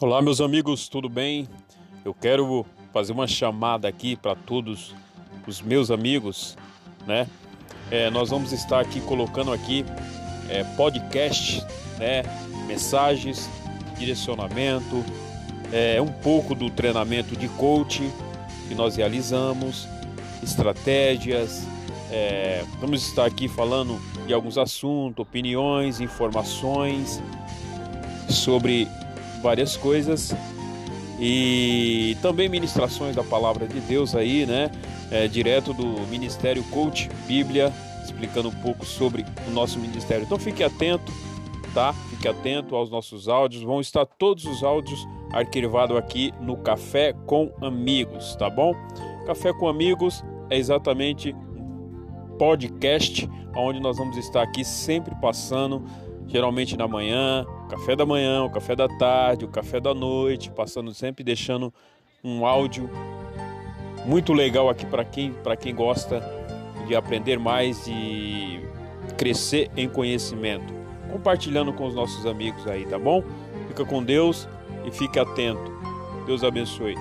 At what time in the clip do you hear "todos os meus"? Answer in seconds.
4.36-5.90